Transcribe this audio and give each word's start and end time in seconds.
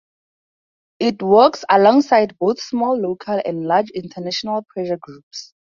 It 0.99 1.21
works 1.21 1.63
alongside 1.69 2.35
both 2.39 2.59
small 2.59 2.99
local 2.99 3.39
and 3.45 3.67
large 3.67 3.91
international 3.91 4.63
pressure 4.63 4.97
groups. 4.99 5.53